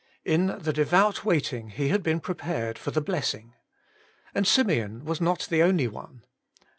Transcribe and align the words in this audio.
In 0.25 0.57
the 0.57 0.73
devout 0.73 1.23
waiting 1.23 1.69
he 1.69 1.89
had 1.89 2.01
been 2.01 2.19
prepared 2.21 2.79
for 2.79 2.89
the 2.89 3.01
blessing. 3.01 3.53
And 4.33 4.47
Simeon 4.47 5.05
was 5.05 5.21
not 5.21 5.45
the 5.51 5.61
only 5.61 5.87
one. 5.87 6.23